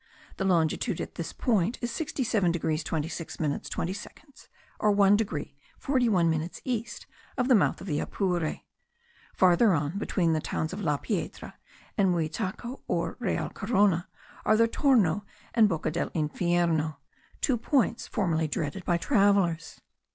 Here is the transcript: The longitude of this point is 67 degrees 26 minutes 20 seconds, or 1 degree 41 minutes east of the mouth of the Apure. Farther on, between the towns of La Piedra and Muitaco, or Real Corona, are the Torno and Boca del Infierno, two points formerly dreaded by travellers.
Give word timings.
The 0.37 0.45
longitude 0.45 0.99
of 0.99 1.13
this 1.13 1.31
point 1.31 1.77
is 1.79 1.91
67 1.91 2.51
degrees 2.51 2.83
26 2.83 3.39
minutes 3.39 3.69
20 3.69 3.93
seconds, 3.93 4.49
or 4.79 4.89
1 4.91 5.15
degree 5.15 5.55
41 5.77 6.27
minutes 6.27 6.59
east 6.65 7.05
of 7.37 7.47
the 7.47 7.53
mouth 7.53 7.81
of 7.81 7.85
the 7.85 7.99
Apure. 7.99 8.61
Farther 9.35 9.75
on, 9.75 9.99
between 9.99 10.33
the 10.33 10.41
towns 10.41 10.73
of 10.73 10.81
La 10.81 10.97
Piedra 10.97 11.53
and 11.99 12.09
Muitaco, 12.09 12.81
or 12.87 13.15
Real 13.19 13.51
Corona, 13.51 14.07
are 14.43 14.57
the 14.57 14.67
Torno 14.67 15.23
and 15.53 15.69
Boca 15.69 15.91
del 15.91 16.09
Infierno, 16.15 16.97
two 17.39 17.59
points 17.59 18.07
formerly 18.07 18.47
dreaded 18.47 18.83
by 18.83 18.97
travellers. 18.97 19.81